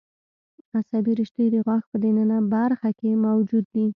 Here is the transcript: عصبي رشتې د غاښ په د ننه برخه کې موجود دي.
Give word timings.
عصبي 0.77 1.11
رشتې 1.19 1.45
د 1.53 1.55
غاښ 1.65 1.83
په 1.91 1.97
د 2.03 2.05
ننه 2.17 2.37
برخه 2.53 2.89
کې 2.99 3.09
موجود 3.25 3.65
دي. 3.73 3.85